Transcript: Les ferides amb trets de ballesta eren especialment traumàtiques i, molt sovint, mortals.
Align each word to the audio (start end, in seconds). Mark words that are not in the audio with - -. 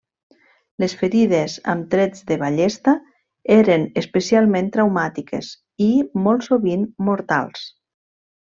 Les 0.83 0.93
ferides 1.01 1.57
amb 1.73 1.83
trets 1.91 2.23
de 2.31 2.37
ballesta 2.45 2.95
eren 3.57 3.85
especialment 4.03 4.73
traumàtiques 4.79 5.53
i, 5.89 5.95
molt 6.25 6.49
sovint, 6.51 6.93
mortals. 7.11 7.69